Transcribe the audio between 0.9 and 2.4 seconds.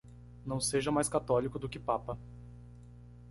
mais católico do que papa.